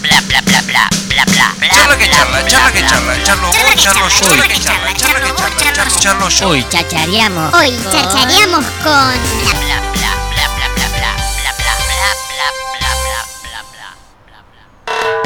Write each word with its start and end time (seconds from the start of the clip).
bla, 0.00 0.20
bla, 0.28 0.40
bla, 0.42 0.60
bla, 0.62 0.88
bla, 1.08 1.24
bla, 1.24 1.24
bla, 1.26 1.54
bla. 1.58 1.68
Charla 1.70 1.96
que 1.98 2.06
bla, 2.06 2.16
charla, 2.16 2.40
bla, 2.40 2.48
charla 2.48 2.72
que 2.72 2.80
bla, 2.80 2.88
charla, 2.88 3.14
bla, 3.14 3.24
charlo 3.24 3.48
bla, 3.50 3.62
vos, 3.62 3.72
bla, 3.74 3.82
charlo 3.82 4.08
yo, 4.08 4.18
charla, 4.20 4.42
que 4.42 4.48
bla, 4.48 4.64
charla, 4.96 5.18
bla, 5.18 5.72
charlo, 5.72 5.98
charlo 6.00 6.28
yo. 6.28 6.48
Hoy 6.48 6.66
chachareamos. 6.68 7.54
Hoy 7.54 7.72
chachareamos 7.92 8.64
con 8.82 8.84
bla, 8.84 9.54
bla, 9.64 9.78
bla, 9.94 10.12
bla, 10.30 10.46
bla, 10.54 10.68
bla, 10.68 10.88
bla, 10.88 10.88
bla, 10.88 11.48
bla, 11.54 11.54
bla, 11.54 11.74
bla, 12.30 12.48
bla, 12.70 13.20
bla, 13.44 13.60
bla, 14.26 14.40
bla, 14.40 14.40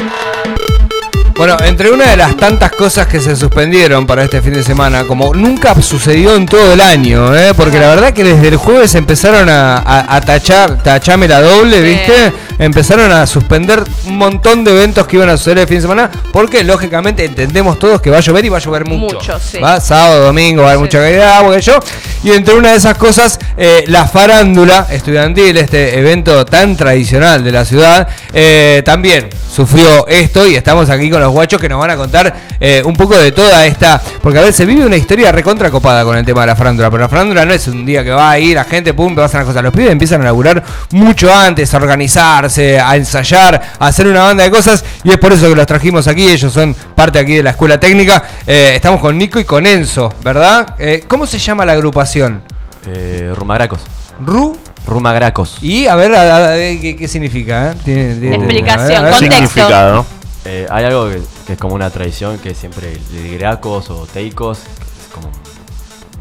bla. 0.05 1.33
Bueno, 1.35 1.55
entre 1.63 1.89
una 1.91 2.05
de 2.07 2.17
las 2.17 2.35
tantas 2.35 2.71
cosas 2.73 3.07
que 3.07 3.21
se 3.21 3.33
suspendieron 3.35 4.05
para 4.05 4.23
este 4.25 4.41
fin 4.41 4.53
de 4.53 4.63
semana, 4.63 5.05
como 5.05 5.33
nunca 5.33 5.73
sucedió 5.81 6.35
en 6.35 6.45
todo 6.45 6.73
el 6.73 6.81
año, 6.81 7.33
¿eh? 7.33 7.53
porque 7.55 7.79
la 7.79 7.87
verdad 7.87 8.13
que 8.13 8.25
desde 8.25 8.49
el 8.49 8.57
jueves 8.57 8.93
empezaron 8.95 9.47
a, 9.49 9.77
a- 9.77 10.15
a 10.17 10.21
tachar, 10.21 10.83
tachame 10.83 11.29
la 11.29 11.39
doble, 11.41 11.79
¿viste? 11.81 12.33
Empezaron 12.59 13.11
a 13.11 13.25
suspender 13.25 13.83
un 14.05 14.17
montón 14.17 14.63
de 14.63 14.71
eventos 14.71 15.07
que 15.07 15.15
iban 15.15 15.29
a 15.29 15.37
suceder 15.37 15.59
el 15.59 15.67
fin 15.67 15.77
de 15.77 15.81
semana, 15.81 16.11
porque 16.33 16.63
lógicamente 16.63 17.23
entendemos 17.25 17.79
todos 17.79 18.01
que 18.01 18.09
va 18.09 18.17
a 18.17 18.19
llover 18.19 18.43
y 18.45 18.49
va 18.49 18.57
a 18.57 18.59
llover 18.59 18.85
mucho. 18.85 19.15
Mucho, 19.15 19.39
sí. 19.39 19.57
¿va? 19.59 19.79
Sábado, 19.79 20.25
domingo, 20.25 20.61
va 20.63 20.69
a 20.69 20.71
haber 20.73 20.79
Sí. 20.79 20.83
mucha 20.97 20.99
caída 20.99 21.25
de 21.25 21.31
agua, 21.31 21.55
que 21.55 21.61
yo. 21.61 21.79
Y 22.23 22.31
entre 22.31 22.53
una 22.55 22.71
de 22.71 22.75
esas 22.77 22.97
cosas, 22.97 23.39
eh, 23.57 23.85
la 23.87 24.05
farándula 24.05 24.87
estudiantil, 24.91 25.55
este 25.57 25.97
evento 25.97 26.43
tan 26.45 26.75
tradicional 26.75 27.43
de 27.43 27.51
la 27.53 27.63
ciudad, 27.63 28.07
eh, 28.33 28.81
también 28.83 29.29
sufrió 29.49 30.05
esto 30.07 30.45
y 30.45 30.55
estamos 30.55 30.89
aquí 30.89 31.09
con 31.09 31.21
los 31.21 31.31
guachos 31.31 31.59
que 31.61 31.69
nos 31.69 31.79
van 31.79 31.91
a 31.91 31.95
contar 31.95 32.35
eh, 32.59 32.81
un 32.85 32.93
poco 32.95 33.17
de 33.17 33.31
toda 33.31 33.65
esta. 33.65 34.01
Porque 34.21 34.39
a 34.39 34.41
ver, 34.41 34.53
se 34.53 34.65
vive 34.65 34.85
una 34.85 34.97
historia 34.97 35.31
recontra 35.31 35.71
copada 35.71 36.03
con 36.03 36.17
el 36.17 36.25
tema 36.25 36.41
de 36.41 36.47
la 36.47 36.55
farándula, 36.55 36.89
pero 36.89 37.03
la 37.03 37.09
farándula 37.09 37.45
no 37.45 37.53
es 37.53 37.67
un 37.67 37.85
día 37.85 38.03
que 38.03 38.11
va 38.11 38.31
a 38.31 38.39
ir 38.39 38.55
la 38.55 38.63
gente, 38.65 38.93
pum, 38.93 39.15
te 39.15 39.21
pasan 39.21 39.39
las 39.39 39.47
cosas. 39.47 39.63
Los 39.63 39.73
pibes 39.73 39.91
empiezan 39.91 40.21
a 40.21 40.25
laburar 40.25 40.63
mucho 40.91 41.33
antes, 41.33 41.73
a 41.73 41.77
organizarse, 41.77 42.79
a 42.79 42.95
ensayar, 42.95 43.61
a 43.79 43.87
hacer 43.87 44.07
una 44.07 44.23
banda 44.23 44.43
de 44.43 44.51
cosas 44.51 44.83
y 45.03 45.11
es 45.11 45.17
por 45.17 45.31
eso 45.33 45.47
que 45.49 45.55
los 45.55 45.65
trajimos 45.65 46.07
aquí. 46.07 46.27
Ellos 46.27 46.51
son 46.51 46.73
parte 46.95 47.19
aquí 47.19 47.35
de 47.35 47.43
la 47.43 47.51
escuela 47.51 47.79
técnica. 47.79 48.23
Eh, 48.45 48.73
estamos 48.75 48.99
con 48.99 49.17
Nico 49.17 49.39
y 49.39 49.45
con 49.45 49.65
Enzo, 49.65 50.13
¿verdad? 50.23 50.75
Eh, 50.79 51.03
¿Cómo 51.07 51.25
se 51.25 51.39
llama 51.39 51.65
la 51.65 51.73
agrupación? 51.73 52.41
Eh, 52.87 53.31
Rumagracos. 53.35 53.79
Ru 54.25 54.57
Rumagracos. 54.85 55.57
y 55.61 55.87
a 55.87 55.95
ver, 55.95 56.13
a- 56.15 56.21
a- 56.21 56.53
a- 56.53 56.55
¿qué, 56.57 56.95
qué 56.97 57.07
significa? 57.07 57.71
eh? 57.71 57.75
Tiene- 57.85 58.15
tiene- 58.15 58.35
Explicación, 58.35 58.81
a 58.81 58.85
ver, 58.85 58.95
a 58.97 59.01
ver. 59.01 59.11
contexto. 59.13 59.45
Significado. 59.47 60.05
Eh, 60.45 60.65
hay 60.69 60.85
algo 60.85 61.09
que, 61.09 61.21
es 61.53 61.59
como 61.59 61.75
una 61.75 61.89
tradición 61.89 62.37
que 62.39 62.53
siempre 62.53 62.97
de 63.11 63.37
gracos 63.37 63.89
o 63.89 64.05
teicos, 64.05 64.59
es 64.59 65.13
como 65.13 65.29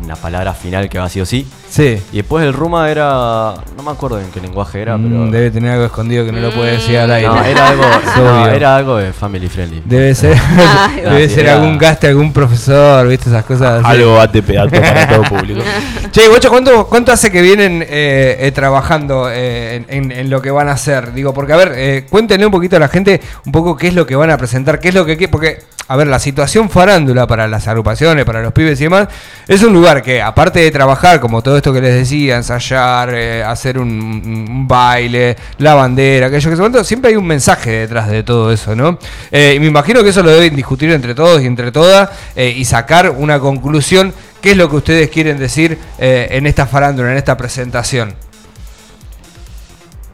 una 0.02 0.16
palabra 0.16 0.54
final 0.54 0.88
que 0.88 0.98
va 0.98 1.08
sí 1.08 1.20
o 1.20 1.26
sí. 1.26 1.46
Sí. 1.70 2.02
Y 2.12 2.16
después 2.18 2.44
el 2.44 2.52
Ruma 2.54 2.90
era. 2.90 3.54
No 3.76 3.82
me 3.84 3.90
acuerdo 3.90 4.18
en 4.20 4.30
qué 4.30 4.40
lenguaje 4.40 4.80
era, 4.80 4.96
pero. 4.96 5.08
Mm, 5.08 5.30
debe 5.30 5.50
tener 5.50 5.72
algo 5.72 5.84
escondido 5.84 6.24
que 6.24 6.32
no 6.32 6.40
lo 6.40 6.50
puede 6.50 6.72
decir 6.72 6.96
al 6.98 7.10
aire. 7.12 7.28
No, 7.28 7.44
era 7.44 7.68
algo, 7.68 7.82
no, 8.16 8.46
era 8.48 8.76
algo 8.76 8.96
de 8.96 9.12
family 9.12 9.48
friendly. 9.48 9.82
Debe 9.84 10.14
ser, 10.14 10.36
Ay, 10.58 11.02
debe 11.02 11.28
sí, 11.28 11.34
ser 11.34 11.44
era- 11.44 11.54
algún 11.56 11.76
gaste, 11.78 12.08
algún 12.08 12.32
profesor, 12.32 13.06
¿viste? 13.06 13.28
Esas 13.28 13.44
cosas 13.44 13.84
así. 13.84 13.96
Algo 13.98 14.18
ATP, 14.20 14.50
alto 14.58 14.80
para 14.80 15.08
todo 15.08 15.22
público. 15.24 15.60
Che, 16.10 16.26
Guacho, 16.28 16.48
¿cuánto, 16.48 16.86
¿cuánto 16.86 17.12
hace 17.12 17.30
que 17.30 17.42
vienen 17.42 17.82
eh, 17.82 18.38
eh, 18.40 18.52
trabajando 18.52 19.28
eh, 19.30 19.76
en, 19.88 20.10
en- 20.10 20.12
en 20.12 20.30
lo 20.30 20.40
que 20.40 20.50
van 20.50 20.68
a 20.70 20.72
hacer? 20.72 21.12
Digo, 21.12 21.34
porque 21.34 21.52
a 21.52 21.56
ver, 21.56 21.72
eh, 21.76 22.06
cuéntenle 22.08 22.46
un 22.46 22.52
poquito 22.52 22.76
a 22.76 22.78
la 22.80 22.88
gente 22.88 23.20
un 23.44 23.52
poco 23.52 23.76
qué 23.76 23.88
es 23.88 23.94
lo 23.94 24.06
que 24.06 24.16
van 24.16 24.30
a 24.30 24.38
presentar, 24.38 24.80
qué 24.80 24.88
es 24.88 24.94
lo 24.94 25.04
que... 25.04 25.18
qué- 25.18 25.28
Porque, 25.28 25.58
a 25.86 25.96
ver, 25.96 26.06
la 26.06 26.18
situación 26.18 26.68
farándula 26.70 27.26
para 27.26 27.46
las 27.46 27.66
agrupaciones, 27.68 28.24
para 28.24 28.42
los 28.42 28.52
pibes 28.52 28.80
y 28.80 28.84
demás, 28.84 29.08
es 29.46 29.62
un 29.62 29.72
lugar 29.72 30.02
que, 30.02 30.20
aparte 30.22 30.60
de 30.60 30.70
trabajar, 30.70 31.18
como 31.20 31.42
todo 31.42 31.57
esto 31.58 31.72
que 31.72 31.80
les 31.80 31.94
decía, 31.94 32.36
ensayar, 32.36 33.14
eh, 33.14 33.42
hacer 33.44 33.78
un, 33.78 33.88
un 33.88 34.66
baile, 34.66 35.36
la 35.58 35.74
bandera, 35.74 36.26
aquello 36.26 36.50
que 36.50 36.56
se 36.56 36.60
cuenta, 36.60 36.84
siempre 36.84 37.10
hay 37.10 37.16
un 37.16 37.26
mensaje 37.26 37.70
detrás 37.70 38.08
de 38.08 38.22
todo 38.22 38.50
eso, 38.52 38.74
¿no? 38.74 38.98
Eh, 39.30 39.54
y 39.56 39.60
me 39.60 39.66
imagino 39.66 40.02
que 40.02 40.10
eso 40.10 40.22
lo 40.22 40.30
deben 40.30 40.56
discutir 40.56 40.90
entre 40.90 41.14
todos 41.14 41.42
y 41.42 41.46
entre 41.46 41.70
todas 41.70 42.10
eh, 42.34 42.54
y 42.56 42.64
sacar 42.64 43.10
una 43.10 43.38
conclusión. 43.38 44.12
¿Qué 44.40 44.52
es 44.52 44.56
lo 44.56 44.70
que 44.70 44.76
ustedes 44.76 45.10
quieren 45.10 45.38
decir 45.38 45.78
eh, 45.98 46.28
en 46.30 46.46
esta 46.46 46.66
farándula, 46.66 47.10
en 47.10 47.18
esta 47.18 47.36
presentación? 47.36 48.14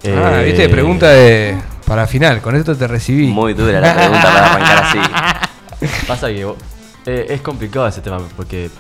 Ah, 0.07 0.43
viste, 0.45 0.69
pregunta 0.69 1.09
de 1.09 1.57
para 1.87 2.07
final, 2.07 2.41
con 2.41 2.57
esto 2.57 2.77
te 2.77 2.87
recibí. 2.87 3.27
Muy 3.27 3.55
dura 3.55 3.81
la 3.81 3.95
pregunta 3.95 4.23
para 4.23 4.55
arrancar 4.55 4.85
así. 4.85 4.99
Pasa 6.07 6.29
que 6.29 6.47
eh, 7.07 7.27
es 7.29 7.41
complicado 7.43 7.87
ese 7.87 8.01
tema 8.01 8.19
porque 8.37 8.71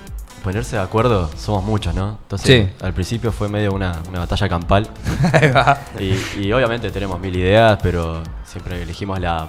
ponerse 0.44 0.76
de 0.76 0.82
acuerdo 0.82 1.28
somos 1.36 1.64
muchos, 1.64 1.94
¿no? 1.94 2.18
Entonces, 2.22 2.46
Sí. 2.68 2.84
al 2.84 2.92
principio 2.92 3.32
fue 3.32 3.48
medio 3.48 3.72
una, 3.72 4.00
una 4.08 4.20
batalla 4.20 4.48
campal. 4.48 4.88
Y, 5.98 6.44
y 6.46 6.52
obviamente 6.52 6.90
tenemos 6.90 7.18
mil 7.18 7.34
ideas, 7.34 7.78
pero 7.82 8.22
siempre 8.44 8.82
elegimos 8.82 9.18
la, 9.18 9.48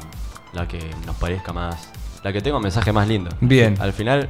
la 0.54 0.68
que 0.68 0.80
nos 1.06 1.16
parezca 1.18 1.54
más. 1.54 1.76
La 2.24 2.34
que 2.34 2.42
tenga 2.42 2.58
un 2.58 2.64
mensaje 2.64 2.92
más 2.92 3.08
lindo. 3.08 3.30
Bien. 3.42 3.76
Al 3.80 3.94
final, 3.94 4.30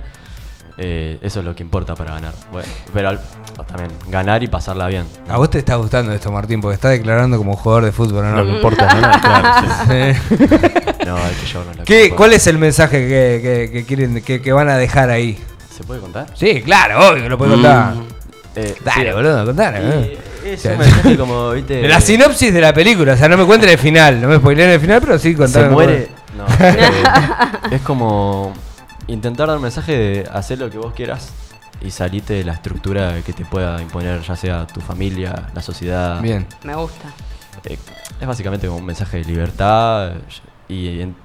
eh, 0.77 1.17
eso 1.21 1.39
es 1.39 1.45
lo 1.45 1.55
que 1.55 1.63
importa 1.63 1.95
para 1.95 2.15
ganar. 2.15 2.33
Bueno, 2.51 2.67
pero 2.93 3.09
al- 3.09 3.21
también 3.67 3.91
ganar 4.09 4.43
y 4.43 4.47
pasarla 4.47 4.87
bien. 4.87 5.05
A 5.29 5.37
vos 5.37 5.49
te 5.49 5.59
está 5.59 5.75
gustando 5.75 6.11
esto, 6.11 6.29
Martín, 6.31 6.59
porque 6.59 6.75
está 6.75 6.89
declarando 6.89 7.37
como 7.37 7.55
jugador 7.55 7.85
de 7.85 7.91
fútbol, 7.93 8.25
¿no? 8.25 8.43
Lo 8.43 8.45
que 8.45 8.55
importa 8.57 8.85
ganar, 8.85 9.21
claro. 9.21 9.63
sí. 9.87 10.35
No, 11.05 11.15
hay 11.15 11.33
que 11.35 11.45
llevarnos 11.47 11.77
la 11.77 11.83
¿Qué. 11.85 12.09
¿Cuál 12.15 12.33
es 12.33 12.47
el 12.47 12.57
mensaje 12.57 12.99
que, 13.07 13.39
que- 13.41 13.69
que 13.71 13.85
quieren, 13.85 14.21
que, 14.21 14.41
que 14.41 14.51
van 14.51 14.67
a 14.67 14.75
dejar 14.77 15.09
ahí? 15.09 15.41
¿Se 15.75 15.83
puede 15.83 15.99
contar? 15.99 16.27
Sí, 16.35 16.61
claro, 16.61 17.09
obvio 17.09 17.23
que 17.23 17.29
lo 17.29 17.37
puedo 17.37 17.51
contar. 17.53 17.93
Eh, 18.55 18.75
Dale, 18.85 19.09
sí, 19.09 19.13
boludo, 19.15 19.45
contar. 19.45 19.81
y 20.45 20.47
es 20.49 20.63
un 20.65 20.77
mensaje 20.77 21.17
como, 21.17 21.51
viste. 21.51 21.73
De 21.81 21.87
la 21.87 21.99
sinopsis 21.99 22.53
de 22.53 22.61
la 22.61 22.73
película, 22.73 23.13
o 23.13 23.17
sea, 23.17 23.27
no 23.27 23.35
me 23.37 23.45
cuenten 23.45 23.69
el 23.69 23.77
final, 23.77 24.21
no 24.21 24.27
me 24.29 24.37
spoileen 24.37 24.69
el 24.69 24.79
final, 24.79 25.01
pero 25.01 25.19
sí 25.19 25.31
se 25.31 25.37
contame. 25.37 25.69
muere. 25.69 26.09
No, 26.37 26.45
eh, 26.65 27.03
es 27.71 27.81
como 27.81 28.53
intentar 29.07 29.47
dar 29.47 29.57
un 29.57 29.63
mensaje 29.63 29.91
de 29.97 30.29
hacer 30.31 30.59
lo 30.59 30.69
que 30.69 30.77
vos 30.77 30.93
quieras 30.93 31.29
y 31.81 31.91
salirte 31.91 32.33
de 32.35 32.43
la 32.45 32.53
estructura 32.53 33.15
que 33.25 33.33
te 33.33 33.43
pueda 33.43 33.81
imponer, 33.81 34.21
ya 34.21 34.35
sea 34.37 34.65
tu 34.65 34.79
familia, 34.79 35.49
la 35.53 35.61
sociedad. 35.61 36.21
Bien. 36.21 36.47
Me 36.63 36.75
gusta. 36.75 37.09
Eh, 37.65 37.77
es 38.21 38.27
básicamente 38.27 38.67
como 38.67 38.79
un 38.79 38.85
mensaje 38.85 39.17
de 39.17 39.25
libertad 39.25 40.13
y 40.69 41.01
en- 41.01 41.15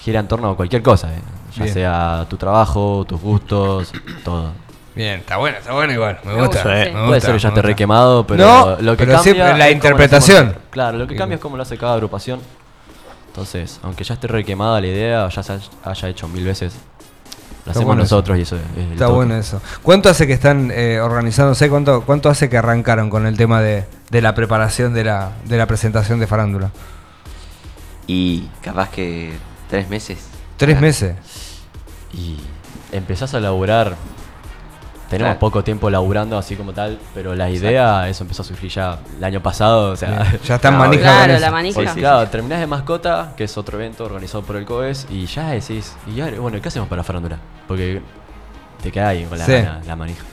gira 0.00 0.20
en 0.20 0.28
torno 0.28 0.50
a 0.50 0.56
cualquier 0.56 0.82
cosa, 0.82 1.12
eh, 1.14 1.18
ya 1.56 1.62
Bien. 1.64 1.74
sea 1.74 2.26
tu 2.28 2.36
trabajo, 2.36 3.04
tus 3.06 3.20
gustos, 3.20 3.92
todo. 4.24 4.52
Bien, 4.94 5.20
está 5.20 5.36
bueno, 5.36 5.58
está 5.58 5.72
bueno 5.72 5.92
igual, 5.92 6.18
me 6.24 6.32
Me 6.34 6.40
gusta. 6.40 6.56
gusta, 6.58 6.68
me 6.70 6.84
sí. 6.84 6.90
gusta, 6.90 7.06
Puede 7.06 7.20
ser 7.20 7.32
que 7.34 7.38
ya 7.38 7.48
esté 7.50 7.62
requemado, 7.62 8.26
pero 8.26 8.44
No, 8.46 8.70
lo 8.80 8.92
que 8.96 9.04
pero 9.06 9.12
cambia 9.18 9.22
siempre 9.22 9.58
la 9.58 9.66
lo 9.66 9.70
interpretación. 9.72 10.46
hacemos- 10.48 10.62
Claro, 10.70 10.98
lo 10.98 11.06
que 11.06 11.16
cambia 11.16 11.36
es 11.36 11.40
cómo 11.40 11.56
lo 11.56 11.62
hace 11.62 11.78
cada 11.78 11.94
agrupación. 11.94 12.40
Entonces, 13.28 13.78
aunque 13.84 14.02
ya 14.02 14.14
esté 14.14 14.26
requemada 14.26 14.80
la 14.80 14.86
idea, 14.88 15.24
o 15.24 15.28
ya 15.28 15.42
se 15.44 15.58
haya 15.84 16.08
hecho 16.08 16.26
mil 16.26 16.44
veces, 16.44 16.74
lo 17.64 17.70
hacemos 17.70 17.86
bueno 17.86 18.02
eso. 18.02 18.16
nosotros 18.16 18.38
y 18.38 18.42
eso 18.42 18.56
es 18.56 18.62
el 18.76 18.92
Está 18.92 19.04
toque. 19.06 19.16
bueno 19.16 19.36
eso. 19.36 19.60
¿Cuánto 19.82 20.08
hace 20.08 20.26
que 20.26 20.32
están 20.32 20.72
eh, 20.74 20.98
organizándose? 21.00 21.70
¿Cuánto, 21.70 22.02
¿Cuánto 22.02 22.28
hace 22.28 22.48
que 22.48 22.58
arrancaron 22.58 23.08
con 23.08 23.26
el 23.26 23.36
tema 23.36 23.60
de, 23.62 23.86
de 24.10 24.20
la 24.20 24.34
preparación 24.34 24.92
de 24.92 25.04
la, 25.04 25.30
de 25.44 25.56
la 25.56 25.66
presentación 25.66 26.18
de 26.18 26.26
Farándula? 26.26 26.70
Y 28.08 28.48
capaz 28.62 28.90
que 28.90 29.32
tres 29.70 29.88
meses. 29.88 30.18
¿Tres 30.56 30.76
Ah, 30.76 30.80
meses? 30.80 31.14
Y 32.12 32.36
empezás 32.92 33.32
a 33.34 33.40
laburar. 33.40 33.96
Tenemos 35.08 35.30
Claro. 35.30 35.40
poco 35.40 35.64
tiempo 35.64 35.90
laburando 35.90 36.38
así 36.38 36.54
como 36.54 36.72
tal, 36.72 36.98
pero 37.14 37.34
la 37.34 37.50
idea, 37.50 38.08
eso 38.08 38.22
empezó 38.22 38.42
a 38.42 38.44
surgir 38.44 38.70
ya 38.70 38.98
el 39.18 39.24
año 39.24 39.42
pasado. 39.42 39.90
O 39.92 39.96
sea, 39.96 40.10
Bien, 40.22 40.38
Ya 40.44 40.54
están 40.54 40.74
No, 40.74 40.78
manija 40.80 41.02
claro, 41.02 41.38
la 41.40 41.50
manija. 41.50 41.74
Porque, 41.82 42.00
claro, 42.00 42.28
terminás 42.28 42.60
de 42.60 42.66
mascota, 42.68 43.32
que 43.36 43.44
es 43.44 43.58
otro 43.58 43.76
evento 43.78 44.04
organizado 44.04 44.42
por 44.44 44.54
el 44.56 44.64
COES, 44.64 45.06
y 45.10 45.26
ya 45.26 45.48
decís, 45.50 45.94
y 46.06 46.20
ahora, 46.20 46.38
bueno, 46.38 46.60
¿qué 46.62 46.68
hacemos 46.68 46.88
para 46.88 47.02
farándula? 47.02 47.38
Porque 47.66 48.00
te 48.82 48.92
queda 48.92 49.08
ahí 49.08 49.24
con 49.24 49.36
la, 49.38 49.46
Sí. 49.46 49.52
gana, 49.52 49.80
la 49.84 49.96
manija. 49.96 50.24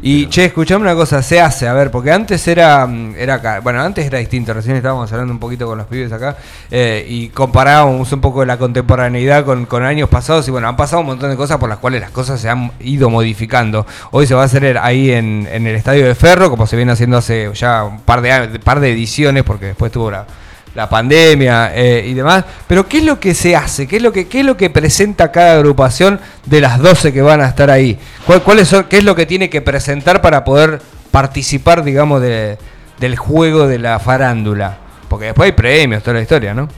Y 0.00 0.26
che, 0.26 0.46
escuchame 0.46 0.82
una 0.82 0.94
cosa, 0.94 1.22
se 1.22 1.40
hace, 1.40 1.68
a 1.68 1.74
ver, 1.74 1.90
porque 1.90 2.10
antes 2.10 2.46
era, 2.48 2.86
mm, 2.86 3.14
era 3.16 3.60
bueno, 3.60 3.82
antes 3.82 4.06
era 4.06 4.18
distinto, 4.18 4.54
recién 4.54 4.76
estábamos 4.76 5.12
hablando 5.12 5.32
un 5.32 5.38
poquito 5.38 5.66
con 5.66 5.76
los 5.76 5.86
pibes 5.86 6.10
acá 6.12 6.36
eh, 6.70 7.04
y 7.06 7.28
comparábamos 7.28 8.10
un 8.12 8.20
poco 8.20 8.44
la 8.44 8.56
contemporaneidad 8.56 9.44
con, 9.44 9.66
con 9.66 9.84
años 9.84 10.08
pasados 10.08 10.48
y 10.48 10.50
bueno, 10.50 10.68
han 10.68 10.76
pasado 10.76 11.00
un 11.00 11.08
montón 11.08 11.30
de 11.30 11.36
cosas 11.36 11.58
por 11.58 11.68
las 11.68 11.78
cuales 11.78 12.00
las 12.00 12.10
cosas 12.10 12.40
se 12.40 12.48
han 12.48 12.72
ido 12.80 13.10
modificando. 13.10 13.86
Hoy 14.12 14.26
se 14.26 14.34
va 14.34 14.42
a 14.42 14.44
hacer 14.46 14.78
ahí 14.78 15.10
en, 15.10 15.46
en 15.50 15.66
el 15.66 15.76
Estadio 15.76 16.06
de 16.06 16.14
Ferro, 16.14 16.48
como 16.48 16.66
se 16.66 16.76
viene 16.76 16.92
haciendo 16.92 17.18
hace 17.18 17.50
ya 17.54 17.84
un 17.84 18.00
par 18.00 18.22
de, 18.22 18.58
par 18.60 18.80
de 18.80 18.92
ediciones, 18.92 19.42
porque 19.44 19.66
después 19.66 19.92
tuvo 19.92 20.10
la, 20.10 20.26
la 20.74 20.88
pandemia 20.88 21.72
eh, 21.74 22.04
y 22.06 22.14
demás. 22.14 22.44
Pero 22.66 22.88
¿qué 22.88 22.98
es 22.98 23.04
lo 23.04 23.20
que 23.20 23.34
se 23.34 23.54
hace? 23.56 23.86
¿Qué 23.86 23.96
es 23.96 24.02
lo 24.02 24.12
que, 24.12 24.26
qué 24.28 24.40
es 24.40 24.46
lo 24.46 24.56
que 24.56 24.70
presenta 24.70 25.30
cada 25.30 25.54
agrupación 25.56 26.20
de 26.46 26.60
las 26.60 26.78
12 26.80 27.12
que 27.12 27.22
van 27.22 27.40
a 27.40 27.48
estar 27.48 27.70
ahí? 27.70 27.98
¿Cuál, 28.26 28.64
son, 28.66 28.84
¿Qué 28.84 28.98
es 28.98 29.04
lo 29.04 29.14
que 29.14 29.26
tiene 29.26 29.50
que 29.50 29.60
presentar 29.60 30.20
para 30.22 30.44
poder 30.44 30.80
participar, 31.10 31.84
digamos, 31.84 32.20
de- 32.22 32.58
del 32.98 33.16
juego 33.16 33.66
de 33.66 33.78
la 33.78 33.98
farándula? 33.98 34.78
Porque 35.08 35.26
después 35.26 35.46
hay 35.46 35.52
premios, 35.52 36.02
toda 36.02 36.14
la 36.14 36.22
historia, 36.22 36.54
¿no? 36.54 36.68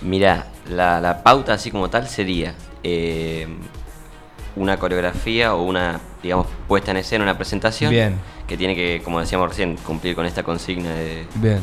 Mira, 0.00 0.46
la, 0.70 1.00
la 1.00 1.22
pauta 1.22 1.54
así 1.54 1.70
como 1.70 1.90
tal 1.90 2.08
sería 2.08 2.54
eh, 2.82 3.46
una 4.56 4.76
coreografía 4.78 5.54
o 5.54 5.62
una, 5.62 6.00
digamos, 6.22 6.46
puesta 6.66 6.92
en 6.92 6.98
escena, 6.98 7.24
una 7.24 7.36
presentación. 7.36 7.90
Bien. 7.90 8.14
Que 8.46 8.56
tiene 8.56 8.74
que, 8.74 9.02
como 9.04 9.20
decíamos 9.20 9.50
recién, 9.50 9.76
cumplir 9.76 10.14
con 10.14 10.24
esta 10.24 10.42
consigna 10.42 10.90
de, 10.94 11.26
Bien. 11.34 11.60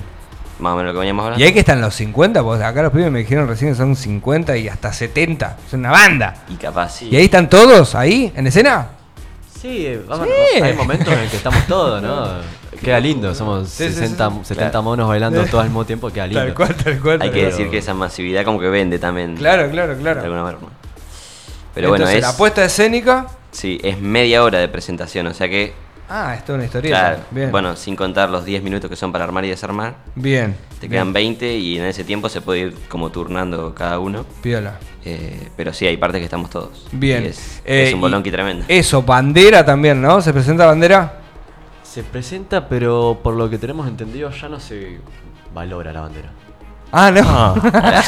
Más 0.60 0.74
o 0.74 0.75
menos 0.78 0.88
lo 0.88 0.94
que 0.94 1.00
veníamos 1.00 1.24
hablando. 1.25 1.44
Y 1.44 1.48
ahí 1.48 1.54
que 1.54 1.60
están 1.60 1.81
los 1.81 1.94
50, 1.96 2.42
porque 2.44 2.63
acá 2.63 2.81
los 2.84 2.92
pibes 2.92 3.12
me 3.12 3.19
dijeron 3.19 3.48
recién 3.48 3.72
que 3.72 3.78
son 3.78 3.96
50 3.96 4.56
y 4.57 4.68
hasta 4.68 4.94
70. 4.94 5.57
Es 5.68 5.74
una 5.74 5.92
banda. 5.92 6.46
Y 6.50 6.56
capaz 6.56 6.90
sí. 6.98 7.10
¿Y 7.12 7.16
ahí 7.18 7.25
están 7.25 7.50
todos 7.50 7.96
ahí 7.96 8.31
en 8.36 8.48
escena? 8.48 8.88
Sí, 9.62 10.00
vamos, 10.07 10.28
Sí. 10.54 10.62
hay 10.62 10.74
momentos 10.74 11.07
en 11.13 11.28
que 11.30 11.38
estamos 11.38 11.66
todos, 11.68 12.02
¿no? 12.02 12.28
Queda 12.84 13.00
lindo, 13.00 13.34
somos 13.34 13.69
Sí, 13.69 13.86
sí, 13.88 13.94
sí, 13.94 14.00
60, 14.02 14.30
sí. 14.30 14.36
70 14.50 14.69
Claro. 14.72 14.84
monos 14.84 15.07
bailando 15.07 15.44
todo 15.46 15.62
al 15.62 15.68
mismo 15.68 15.86
tiempo, 15.86 16.10
queda 16.12 16.28
lindo. 16.28 16.42
Tal 16.44 16.54
cual, 16.54 16.75
tal 16.75 17.00
cual. 17.00 17.22
Hay 17.22 17.31
que 17.31 17.46
decir 17.46 17.69
que 17.69 17.78
esa 17.80 17.94
masividad 17.94 18.44
como 18.46 18.60
que 18.60 18.68
vende 18.69 19.00
también. 19.00 19.36
Claro, 19.38 19.69
claro, 19.72 19.96
De 19.96 20.01
claro. 20.01 20.22
alguna 20.22 20.44
forma. 20.44 20.68
Pero 21.74 21.90
bueno, 21.90 22.08
es, 22.08 22.22
la 22.22 22.36
puesta 22.38 22.63
escénica. 22.63 23.28
sí, 23.51 23.80
es 23.84 24.00
media 24.00 24.44
hora 24.44 24.60
de 24.60 24.68
presentación, 24.68 25.28
o 25.28 25.34
sea 25.34 25.50
que, 25.50 25.74
Ah, 26.10 26.36
esto 26.36 26.54
es 26.54 26.56
una 26.57 26.66
historia. 26.66 26.90
claro, 26.92 27.18
Bien. 27.31 27.52
bueno, 27.52 27.75
sin 27.75 27.96
contar 27.96 28.30
los 28.30 28.46
10 28.46 28.62
minutos 28.63 28.90
que 28.90 28.96
son 28.96 29.12
para 29.12 29.24
armar 29.24 29.44
y 29.46 29.50
desarmar, 29.50 29.96
Bien. 30.16 30.56
te 30.80 30.81
bien. 30.88 30.92
quedan 30.92 31.13
20 31.13 31.56
y 31.57 31.78
en 31.80 31.86
ese 31.86 32.04
tiempo 32.04 32.30
se 32.30 32.42
puede 32.42 32.60
ir 32.60 32.75
como 32.88 33.10
turnando 33.10 33.74
cada 33.74 33.98
uno. 34.00 34.25
Piola. 34.42 34.78
Eh, 35.04 35.50
pero 35.57 35.74
sí, 35.74 35.86
hay 35.88 35.98
partes 35.98 36.19
que 36.19 36.25
estamos 36.25 36.50
todos. 36.50 36.88
Bien. 36.92 37.24
Y 37.24 37.28
es, 37.28 37.62
Eh, 37.66 37.88
es 37.88 37.94
un 37.94 38.02
bolonqui 38.02 38.30
tremendo. 38.31 38.66
Eso, 38.68 39.02
bandera 39.04 39.66
también, 39.66 40.02
¿no? 40.02 40.22
¿Se 40.22 40.31
presenta 40.31 40.66
bandera? 40.68 41.19
Se 41.84 42.04
presenta, 42.04 42.68
pero 42.68 43.19
por 43.24 43.34
lo 43.36 43.50
que 43.50 43.58
tenemos 43.58 43.88
entendido 43.88 44.30
ya 44.30 44.48
no 44.50 44.60
se 44.60 45.00
valora 45.54 45.92
la 45.94 46.01
bandera. 46.01 46.30
Ah, 46.92 47.10
no. 47.12 47.22
Ah, 47.74 48.01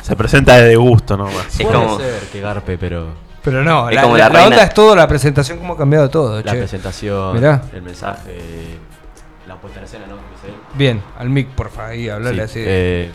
se, 0.00 0.04
se 0.06 0.16
presenta 0.16 0.56
de 0.58 0.76
gusto 0.76 1.16
nomás. 1.16 1.46
Es 1.58 1.66
Puede 1.66 1.72
como- 1.78 1.98
ser 1.98 2.20
que 2.30 2.40
garpe, 2.40 2.76
pero 2.78 3.06
Pero 3.44 3.64
no, 3.64 3.90
la, 3.90 4.02
como 4.02 4.16
la- 4.16 4.24
la 4.24 4.28
la 4.28 4.38
reina- 4.40 4.48
onda 4.56 4.62
es 4.64 4.74
todo, 4.74 4.94
la 4.94 5.08
presentación, 5.08 5.58
cómo 5.58 5.74
ha 5.74 5.76
cambiado 5.76 6.08
todo, 6.10 6.40
la 6.42 6.52
che. 6.52 6.58
presentación, 6.58 7.34
Mirá. 7.34 7.62
el 7.72 7.82
mensaje, 7.82 8.78
la 9.48 9.56
puesta 9.56 9.80
en 9.80 9.84
escena, 9.84 10.06
¿no? 10.06 10.16
Bien, 10.74 11.02
al 11.18 11.28
mic, 11.28 11.48
por 11.48 11.70
favor, 11.70 11.90
ahí, 11.90 12.08
hablarle 12.08 12.46
Sí, 12.48 12.50
así. 12.60 12.60
eh, 12.64 13.10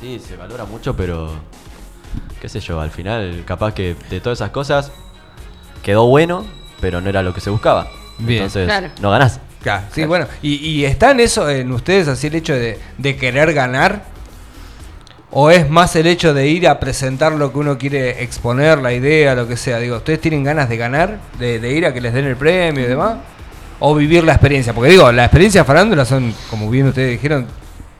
sí, 0.00 0.20
se 0.20 0.36
valora 0.36 0.64
mucho, 0.64 0.96
pero 0.96 1.30
qué 2.40 2.48
sé 2.48 2.60
yo, 2.60 2.80
al 2.80 2.90
final 2.90 3.42
capaz 3.44 3.74
que 3.74 3.96
de 4.10 4.20
todas 4.20 4.38
esas 4.38 4.50
cosas 4.50 4.92
quedó 5.82 6.06
bueno, 6.06 6.44
pero 6.80 7.00
no 7.00 7.08
era 7.08 7.22
lo 7.22 7.34
que 7.34 7.40
se 7.40 7.50
buscaba. 7.50 7.88
Bien. 8.18 8.42
Entonces, 8.44 8.66
Claro. 8.66 8.88
no 9.00 9.10
ganás. 9.10 9.40
Claro, 9.62 9.84
sí, 9.92 10.04
bueno. 10.04 10.26
¿Y, 10.42 10.54
y 10.64 10.84
está 10.84 11.10
en 11.10 11.20
eso, 11.20 11.48
en 11.50 11.72
ustedes, 11.72 12.06
así 12.08 12.28
el 12.28 12.36
hecho 12.36 12.52
de, 12.54 12.78
de 12.98 13.16
querer 13.16 13.52
ganar? 13.52 14.04
¿O 15.30 15.50
es 15.50 15.68
más 15.68 15.96
el 15.96 16.06
hecho 16.06 16.32
de 16.34 16.46
ir 16.46 16.68
a 16.68 16.78
presentar 16.78 17.32
lo 17.32 17.52
que 17.52 17.58
uno 17.58 17.76
quiere 17.78 18.22
exponer, 18.22 18.78
la 18.78 18.92
idea, 18.92 19.34
lo 19.34 19.48
que 19.48 19.56
sea? 19.56 19.78
Digo, 19.78 19.96
¿ustedes 19.96 20.20
tienen 20.20 20.44
ganas 20.44 20.68
de 20.68 20.76
ganar? 20.76 21.18
¿De, 21.38 21.58
de 21.58 21.72
ir 21.72 21.84
a 21.84 21.92
que 21.92 22.00
les 22.00 22.14
den 22.14 22.26
el 22.26 22.36
premio 22.36 22.84
y 22.84 22.88
demás? 22.88 23.16
¿O 23.80 23.94
vivir 23.94 24.24
la 24.24 24.32
experiencia? 24.32 24.72
Porque 24.72 24.90
digo, 24.90 25.10
la 25.12 25.24
experiencia 25.24 25.64
farándula 25.64 26.04
son, 26.04 26.32
como 26.48 26.70
bien 26.70 26.86
ustedes 26.86 27.10
dijeron, 27.10 27.46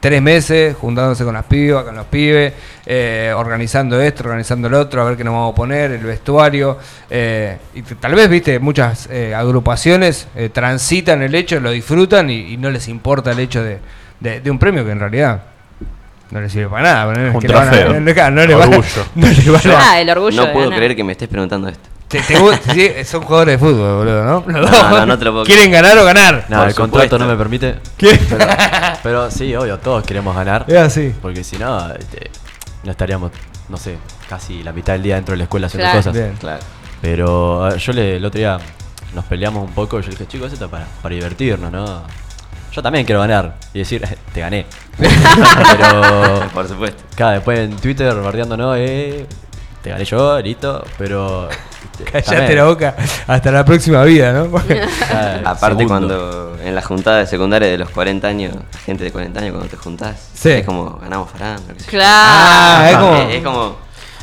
tres 0.01 0.23
meses 0.23 0.77
juntándose 0.77 1.25
con 1.25 1.35
las 1.35 1.45
pibas, 1.45 1.85
con 1.85 1.97
los 1.97 2.07
pibes, 2.07 2.53
eh, 2.87 3.33
organizando 3.37 4.01
esto, 4.01 4.23
organizando 4.23 4.69
lo 4.69 4.81
otro, 4.81 5.03
a 5.03 5.05
ver 5.05 5.17
qué 5.17 5.25
nos 5.25 5.35
vamos 5.35 5.53
a 5.53 5.57
poner, 5.57 5.91
el 5.91 6.05
vestuario. 6.05 6.79
eh, 7.11 7.59
y 7.75 7.83
tal 7.83 8.15
vez, 8.15 8.31
viste, 8.31 8.59
muchas 8.61 9.09
eh, 9.11 9.35
agrupaciones 9.35 10.29
eh, 10.37 10.49
transitan 10.51 11.23
el 11.23 11.35
hecho, 11.35 11.59
lo 11.61 11.73
disfrutan 11.73 12.31
y, 12.31 12.53
y 12.53 12.57
no 12.57 12.71
les 12.71 12.87
importa 12.89 13.33
el 13.33 13.41
hecho 13.41 13.63
de, 13.65 13.81
de- 14.21 14.41
de 14.41 14.51
un 14.51 14.59
premio 14.61 14.85
que 14.85 14.93
en 14.93 15.01
realidad 15.01 15.43
no 16.31 16.41
les 16.41 16.51
sirve 16.53 16.69
para 16.69 16.83
nada. 16.83 17.13
No, 17.15 17.29
es 17.29 17.35
Un 17.35 17.41
que 17.41 17.49
le 17.49 17.55
van 17.55 17.69
a- 17.69 17.71
trofeo. 17.71 17.89
no, 17.95 18.31
no, 18.31 18.47
le 18.47 18.55
van 18.55 18.63
a- 18.75 18.77
Orgullo. 18.79 19.07
no 19.15 19.27
le 19.29 19.51
van 19.53 19.71
a- 19.71 19.91
Ah, 19.93 20.01
el 20.01 20.11
orgullo 20.11 20.47
no 20.47 20.53
puedo 20.53 20.71
creer 20.71 20.97
que 20.97 21.05
me 21.05 21.13
estés 21.13 21.29
preguntando 21.29 21.69
esto. 21.69 21.89
te- 22.09 22.21
te 22.21 22.37
sí, 22.73 23.05
son 23.05 23.23
jugadores 23.23 23.55
de 23.61 23.67
fútbol, 23.67 23.97
boludo, 23.99 24.25
¿no? 24.25 24.45
Los 24.47 24.71
No, 24.71 24.77
dos 24.79 24.91
no, 24.91 25.07
no 25.07 25.19
te 25.19 25.25
lo 25.25 25.33
puedo 25.33 25.45
¿Quieren 25.45 25.71
ganar 25.73 25.99
o 25.99 26.05
ganar? 26.05 26.45
No, 26.49 26.59
Por 26.59 26.69
el 26.69 26.75
contrato 26.75 27.19
no 27.19 27.27
me 27.27 27.37
permite. 27.37 27.77
¿Qué? 27.97 28.19
Pero, 28.29 28.47
pero 29.03 29.31
sí, 29.31 29.55
obvio, 29.57 29.79
todos 29.79 30.05
queremos 30.05 30.35
ganar. 30.37 30.65
Es 30.69 30.77
así. 30.77 31.13
Porque 31.21 31.43
si 31.45 31.57
no, 31.59 31.91
este, 31.93 32.31
no 32.85 32.91
estaríamos, 32.93 33.33
no 33.69 33.77
sé, 33.77 33.97
casi 34.29 34.63
la 34.63 34.73
mitad 34.73 34.93
del 34.93 35.03
día 35.03 35.17
dentro 35.17 35.33
de 35.33 35.39
la 35.39 35.45
escuela 35.45 35.67
haciendo 35.67 35.85
Claro. 35.85 35.99
cosas. 35.99 36.13
Bien. 36.13 36.33
Claro. 36.39 36.61
Pero 37.03 37.77
yo 37.77 37.93
le, 37.93 38.17
el 38.17 38.25
otro 38.25 38.39
día 38.39 38.59
nos 39.15 39.25
peleamos 39.27 39.65
un 39.69 39.75
poco 39.75 39.99
y 39.99 40.03
yo 40.03 40.09
le 40.09 40.13
dije, 40.15 40.27
chicos, 40.27 40.53
esto 40.53 40.65
es 40.67 40.71
para, 40.71 40.87
para 41.03 41.15
divertirnos, 41.15 41.71
¿no? 41.73 42.03
Yo 42.77 42.83
también 42.83 43.07
quiero 43.07 43.23
ganar 43.23 43.55
y 43.73 43.79
decir, 43.79 44.07
te 44.35 44.41
gané. 44.41 44.67
pero, 44.99 46.47
Por 46.53 46.69
supuesto. 46.69 47.03
claro, 47.15 47.37
después 47.37 47.59
en 47.59 47.75
Twitter 47.77 48.15
bardeándonos, 48.15 48.77
eh, 48.79 49.27
te 49.83 49.89
gané 49.91 50.05
yo, 50.05 50.39
listo, 50.43 50.85
pero... 50.99 51.49
Callate 52.13 52.23
también, 52.37 52.57
la 52.57 52.65
boca 52.65 52.95
hasta 53.27 53.51
la 53.51 53.65
próxima 53.65 54.05
vida, 54.05 54.31
¿no? 54.33 54.45
Aparte 55.45 55.85
segundo. 55.85 55.87
cuando 55.89 56.59
en 56.63 56.75
la 56.75 56.83
juntada 56.83 57.19
de 57.21 57.27
secundaria 57.27 57.69
de 57.71 57.79
los 57.79 57.89
40 57.89 58.29
años, 58.29 58.55
gente 58.85 59.05
de 59.05 59.13
40 59.13 59.41
años 59.41 59.53
cuando 59.53 59.71
te 59.71 59.77
juntás, 59.79 60.17
Sí. 60.35 60.51
es 60.51 60.67
como 60.67 60.99
ganamos 60.99 61.31
yo. 61.33 61.87
Claro. 61.87 62.13
Ah, 62.13 62.89
es 62.91 62.97
como- 62.99 63.17
Es, 63.17 63.35
es 63.37 63.43
como 63.43 63.77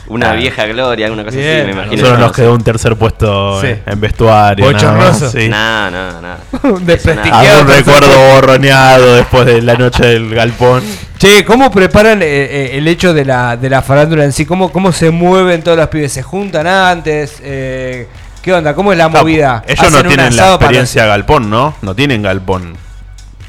una 0.07 0.33
vieja 0.33 0.65
gloria, 0.65 1.05
alguna 1.05 1.23
cosa 1.23 1.37
Bien. 1.37 1.57
así, 1.57 1.65
me 1.65 1.71
imagino. 1.71 1.95
yo, 2.03 2.17
nos 2.17 2.31
quedó 2.33 2.53
un 2.53 2.63
tercer 2.63 2.95
puesto 2.97 3.61
Sí. 3.61 3.67
en, 3.85 3.99
vestuario. 4.01 4.65
Bochornoso. 4.65 5.29
sí. 5.31 5.47
No, 5.49 5.89
no, 5.91 6.21
no. 6.21 6.35
Un 6.75 6.85
desprestigiado. 6.85 7.59
Algún 7.59 7.73
recuerdo 7.73 8.09
borroneado 8.33 9.15
después 9.15 9.45
de 9.45 9.61
la 9.61 9.75
noche 9.75 10.05
del 10.05 10.33
galpón. 10.33 10.83
Che, 11.17 11.45
¿cómo 11.45 11.71
preparan 11.71 12.21
eh, 12.21 12.25
eh, 12.27 12.69
el 12.73 12.87
hecho 12.87 13.13
de 13.13 13.23
la, 13.23 13.55
de 13.55 13.69
la 13.69 13.81
farándula 13.81 14.25
en 14.25 14.33
sí? 14.33 14.45
¿Cómo, 14.45 14.71
¿Cómo 14.73 14.91
se 14.91 15.09
mueven 15.09 15.61
todos 15.63 15.77
los 15.77 15.87
pibes? 15.87 16.11
¿Se 16.11 16.21
juntan 16.21 16.67
antes? 16.67 17.37
Eh, 17.41 18.07
¿Qué 18.41 18.51
onda? 18.53 18.73
¿Cómo 18.75 18.91
es 18.91 18.97
la 18.97 19.07
movida? 19.07 19.63
Ellos 19.65 19.79
¿Hacen 19.85 19.93
no 20.03 20.07
tienen 20.09 20.35
la 20.35 20.43
para- 20.43 20.55
experiencia 20.55 21.05
galpón, 21.05 21.49
¿no? 21.49 21.75
No 21.81 21.95
tienen 21.95 22.21
galpón. 22.23 22.75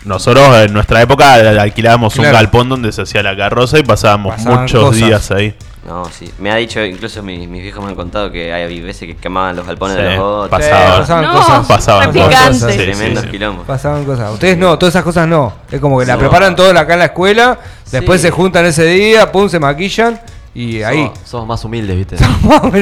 Nosotros 0.05 0.55
en 0.59 0.73
nuestra 0.73 1.00
época 1.03 1.35
alquilábamos 1.35 2.15
Claro. 2.15 2.29
un 2.29 2.35
galpón 2.35 2.69
donde 2.69 2.93
se 2.93 3.03
hacía 3.03 3.23
la 3.23 3.35
carroza 3.37 3.79
y 3.79 3.83
pasábamos 3.83 4.37
Pasaban 4.37 4.61
muchos 4.61 4.85
cosas. 4.85 4.97
días 5.09 5.31
ahí. 5.33 5.55
No, 5.87 6.07
sí. 6.07 6.33
Me 6.39 6.51
ha 6.51 6.55
dicho, 6.57 6.83
incluso 6.83 7.23
mi- 7.23 7.47
mis 7.47 7.61
viejos 7.63 7.85
me 7.85 7.91
han 7.91 7.95
contado 7.97 8.31
que 8.33 8.53
hay 8.55 8.81
veces 8.81 9.07
que 9.07 9.17
quemaban 9.17 9.55
los 9.55 9.67
galpones 9.67 9.97
de 9.97 10.03
los 10.03 10.19
otros. 10.19 10.65
Sí, 10.65 10.71
Pasaba. 10.71 10.99
pasaban 11.01 11.25
No, 11.25 11.33
cosas. 11.35 11.67
Pasaban 11.67 12.13
cosas. 12.13 12.59
Sí, 12.73 12.79
Tremendos 12.79 13.25
sí. 13.25 13.31
quilombos. 13.31 13.67
Pasaban 13.67 14.05
cosas. 14.07 14.33
Ustedes 14.33 14.57
no, 14.57 14.79
todas 14.79 14.95
esas 14.95 15.05
cosas 15.05 15.29
no. 15.29 15.53
Es 15.71 15.81
como 15.81 15.99
que 16.01 16.07
la 16.07 16.17
preparan 16.17 16.57
toda 16.57 16.79
acá 16.81 16.95
en 16.95 16.99
la 17.01 17.05
escuela, 17.07 17.59
después 17.91 18.21
Sí. 18.21 18.29
se 18.29 18.31
juntan 18.33 18.65
ese 18.65 18.85
día, 18.87 19.31
pum, 19.31 19.49
se 19.51 19.61
maquillan 19.61 20.19
y 20.55 20.83
ahí. 20.83 21.03
Somos, 21.05 21.19
somos 21.29 21.47
más 21.49 21.65
humildes, 21.67 21.97
¿viste? 21.97 22.17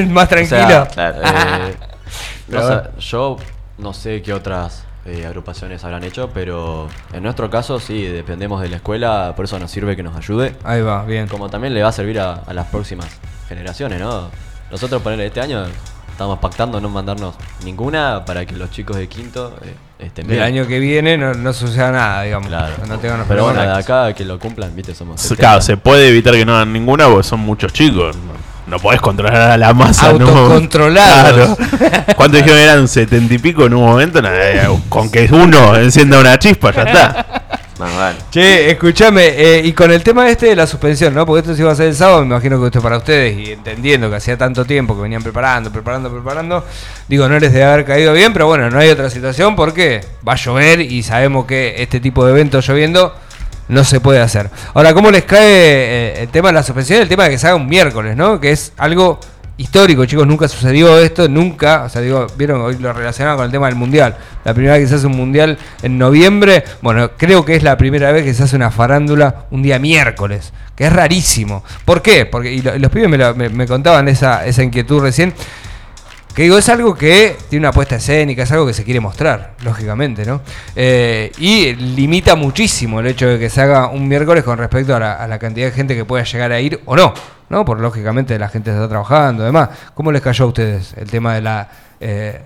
más 0.07 0.25
O 0.25 0.27
tranquilo. 0.29 0.67
sea, 0.67 0.85
Claro. 0.87 1.17
eh, 1.25 1.75
no 2.47 2.99
yo 2.99 3.37
no 3.79 3.93
sé 3.93 4.21
qué 4.21 4.31
otras 4.31 4.85
eh, 5.05 5.25
agrupaciones 5.25 5.83
habrán 5.83 6.03
hecho, 6.03 6.29
pero 6.33 6.87
en 7.11 7.23
nuestro 7.23 7.49
caso 7.49 7.79
sí, 7.79 8.03
dependemos 8.03 8.61
de 8.61 8.69
la 8.69 8.77
escuela, 8.77 9.33
por 9.35 9.45
eso 9.45 9.59
nos 9.59 9.69
sirve 9.71 9.95
que 9.95 10.03
nos 10.03 10.15
ayude. 10.15 10.55
Ahí 10.63 10.81
va, 10.81 11.03
bien. 11.03 11.27
Como 11.27 11.49
también 11.49 11.73
le 11.73 11.81
va 11.83 11.89
a 11.89 11.91
servir 11.91 12.19
a, 12.19 12.33
a 12.35 12.53
las 12.53 12.67
próximas 12.67 13.07
generaciones, 13.49 13.99
¿no? 13.99 14.29
Nosotros, 14.71 15.01
ponerle 15.01 15.27
este 15.27 15.41
año, 15.41 15.65
estamos 16.09 16.39
pactando 16.39 16.79
no 16.81 16.89
mandarnos 16.89 17.35
ninguna 17.63 18.23
para 18.25 18.45
que 18.45 18.55
los 18.55 18.71
chicos 18.71 18.95
de 18.97 19.07
quinto 19.07 19.55
eh, 19.63 19.73
estén 19.99 20.25
Del 20.27 20.37
bien. 20.37 20.47
año 20.47 20.67
que 20.67 20.79
viene 20.79 21.17
no, 21.17 21.33
no 21.33 21.53
suceda 21.53 21.91
nada, 21.91 22.23
digamos. 22.23 22.47
Claro. 22.47 22.73
No 22.87 22.97
tengan 22.97 23.19
los 23.19 23.27
Pero 23.27 23.43
bueno, 23.45 23.61
de 23.61 23.71
acá 23.71 24.13
que 24.13 24.25
lo 24.25 24.39
cumplan, 24.39 24.75
¿viste? 24.75 24.95
Somos. 24.95 25.19
S- 25.19 25.29
70. 25.29 25.41
Claro, 25.47 25.61
se 25.61 25.77
puede 25.77 26.07
evitar 26.09 26.33
que 26.33 26.45
no 26.45 26.55
hagan 26.55 26.71
ninguna 26.73 27.07
porque 27.07 27.23
son 27.27 27.41
muchos 27.41 27.71
chicos. 27.73 28.15
No, 28.65 28.77
no 28.77 28.79
podés 28.79 29.01
controlar 29.01 29.51
a 29.51 29.57
la 29.57 29.73
masa. 29.73 30.13
¿no? 30.13 30.27
Autocontrolados. 30.27 31.57
Claro. 31.57 32.05
¿Cuántos 32.15 32.39
dijeron 32.41 32.59
eran 32.59 32.87
setenta 32.87 33.33
y 33.33 33.37
pico 33.37 33.65
en 33.65 33.73
un 33.73 33.83
momento? 33.83 34.19
Eh, 34.23 34.67
con 34.89 35.09
que 35.09 35.27
uno 35.31 35.75
encienda 35.75 36.19
una 36.19 36.37
chispa, 36.39 36.71
ya 36.71 36.83
está. 36.83 37.43
Más 37.79 37.95
vale. 37.97 38.17
Che, 38.29 38.69
escúchame, 38.69 39.27
eh, 39.35 39.61
y 39.63 39.73
con 39.73 39.91
el 39.91 40.03
tema 40.03 40.29
este 40.29 40.45
de 40.45 40.55
la 40.55 40.67
suspensión, 40.67 41.13
¿no? 41.15 41.25
Porque 41.25 41.39
esto 41.39 41.55
se 41.55 41.61
iba 41.61 41.71
a 41.71 41.73
hacer 41.73 41.87
el 41.87 41.95
sábado, 41.95 42.21
me 42.21 42.27
imagino 42.27 42.59
que 42.59 42.67
esto 42.67 42.77
es 42.77 42.83
para 42.83 42.97
ustedes, 42.97 43.35
y 43.35 43.51
entendiendo 43.51 44.11
que 44.11 44.17
hacía 44.17 44.37
tanto 44.37 44.63
tiempo 44.63 44.95
que 44.95 45.01
venían 45.01 45.23
preparando, 45.23 45.71
preparando, 45.71 46.11
preparando, 46.11 46.63
digo, 47.07 47.27
no 47.27 47.39
les 47.39 47.51
debe 47.51 47.65
haber 47.65 47.83
caído 47.83 48.13
bien, 48.13 48.31
pero 48.31 48.45
bueno, 48.45 48.69
no 48.69 48.77
hay 48.77 48.89
otra 48.89 49.09
situación 49.09 49.55
porque 49.55 50.01
va 50.27 50.33
a 50.33 50.35
llover 50.35 50.81
y 50.81 51.01
sabemos 51.01 51.45
que 51.45 51.81
este 51.81 51.99
tipo 51.99 52.23
de 52.25 52.33
eventos 52.33 52.67
lloviendo 52.67 53.15
no 53.67 53.83
se 53.83 53.99
puede 53.99 54.19
hacer. 54.19 54.49
Ahora, 54.73 54.93
¿cómo 54.93 55.09
les 55.11 55.23
cae 55.23 55.41
eh, 55.47 56.21
el 56.23 56.29
tema 56.29 56.49
de 56.49 56.53
la 56.53 56.63
suspensión? 56.63 57.01
El 57.01 57.07
tema 57.09 57.23
de 57.25 57.31
que 57.31 57.37
se 57.37 57.47
haga 57.47 57.55
un 57.55 57.67
miércoles, 57.67 58.15
¿no? 58.17 58.39
Que 58.39 58.51
es 58.51 58.73
algo 58.77 59.19
histórico, 59.55 60.03
chicos, 60.05 60.25
nunca 60.25 60.47
sucedió 60.47 60.97
esto, 60.99 61.29
nunca, 61.29 61.83
o 61.83 61.89
sea, 61.89 62.01
digo, 62.01 62.25
vieron, 62.37 62.59
hoy 62.61 62.75
lo 62.79 62.91
relacionaban 62.91 63.37
con 63.37 63.45
el 63.45 63.51
tema 63.51 63.67
del 63.67 63.75
mundial. 63.75 64.17
La 64.43 64.53
primera 64.53 64.73
vez 64.73 64.83
que 64.83 64.89
se 64.89 64.95
hace 64.95 65.05
un 65.07 65.15
mundial 65.15 65.57
en 65.83 65.97
noviembre, 65.99 66.63
bueno, 66.81 67.11
creo 67.17 67.45
que 67.45 67.55
es 67.55 67.61
la 67.63 67.77
primera 67.77 68.11
vez 68.11 68.23
que 68.25 68.33
se 68.33 68.43
hace 68.43 68.55
una 68.55 68.71
farándula 68.71 69.45
un 69.51 69.61
día 69.61 69.77
miércoles, 69.77 70.51
que 70.75 70.87
es 70.87 70.93
rarísimo. 70.93 71.63
¿Por 71.85 72.01
qué? 72.01 72.25
Porque 72.25 72.51
y 72.51 72.61
lo- 72.63 72.75
y 72.75 72.79
los 72.79 72.91
pibes 72.91 73.09
me, 73.09 73.17
lo- 73.17 73.35
me 73.35 73.67
contaban 73.67 74.07
esa, 74.07 74.43
esa 74.45 74.63
inquietud 74.63 75.01
recién. 75.01 75.33
Que 76.33 76.43
digo, 76.43 76.57
es 76.57 76.67
algo 76.69 76.95
que 76.95 77.37
tiene 77.47 77.67
una 77.67 77.71
puesta 77.71 77.97
escénica, 77.97 78.41
es 78.41 78.51
algo 78.51 78.65
que 78.65 78.73
se 78.73 78.83
quiere 78.83 78.99
mostrar, 78.99 79.53
lógicamente, 79.61 80.25
¿no? 80.25 80.41
Eh, 80.75 81.31
y 81.37 81.75
limita 81.75 82.35
muchísimo 82.35 83.01
el 83.01 83.07
hecho 83.07 83.27
de 83.27 83.37
que 83.37 83.51
se 83.51 83.61
haga 83.61 83.87
un 83.89 84.07
miércoles 84.07 84.43
con 84.43 84.57
respecto 84.57 84.95
a 84.95 84.99
la, 84.99 85.39
cantidad 85.39 85.67
de 85.67 85.71
gente 85.71 85.95
que 85.95 86.05
pueda 86.05 86.23
llegar 86.23 86.51
a 86.51 86.59
ir 86.59 86.81
o 86.85 86.95
no, 86.95 87.13
¿no? 87.49 87.63
Por 87.63 87.79
lógicamente 87.79 88.39
la 88.39 88.49
gente 88.49 88.71
está 88.71 88.89
trabajando, 88.89 89.43
además. 89.43 89.69
¿Cómo 89.93 90.11
les 90.11 90.23
cayó 90.23 90.45
a 90.45 90.47
ustedes 90.47 90.95
el 90.97 91.09
tema 91.09 91.35
de 91.35 91.41
la 91.41 91.69
eh, 91.99 92.41